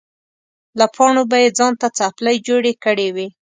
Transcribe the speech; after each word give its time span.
له 0.79 0.85
پاڼو 0.95 1.23
به 1.29 1.37
یې 1.43 1.49
ځان 1.57 1.73
ته 1.81 1.87
څپلۍ 1.97 2.37
جوړې 2.47 2.73
کړې 2.83 3.07
وې. 3.15 3.27